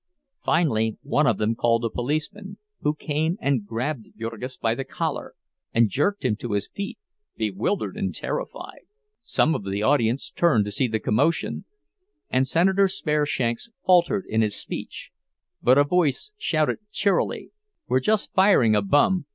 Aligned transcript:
Finally 0.43 0.97
one 1.03 1.27
of 1.27 1.37
them 1.37 1.53
called 1.53 1.85
a 1.85 1.89
policeman, 1.91 2.57
who 2.79 2.95
came 2.95 3.37
and 3.39 3.67
grabbed 3.67 4.07
Jurgis 4.17 4.57
by 4.57 4.73
the 4.73 4.83
collar, 4.83 5.35
and 5.75 5.89
jerked 5.91 6.25
him 6.25 6.35
to 6.37 6.53
his 6.53 6.67
feet, 6.67 6.97
bewildered 7.37 7.95
and 7.95 8.11
terrified. 8.11 8.85
Some 9.21 9.53
of 9.53 9.63
the 9.63 9.83
audience 9.83 10.31
turned 10.31 10.65
to 10.65 10.71
see 10.71 10.87
the 10.87 10.99
commotion, 10.99 11.65
and 12.31 12.47
Senator 12.47 12.87
Spareshanks 12.87 13.69
faltered 13.85 14.25
in 14.27 14.41
his 14.41 14.55
speech; 14.55 15.11
but 15.61 15.77
a 15.77 15.83
voice 15.83 16.31
shouted 16.35 16.79
cheerily: 16.91 17.51
"We're 17.87 17.99
just 17.99 18.33
firing 18.33 18.75
a 18.75 18.81
bum! 18.81 19.27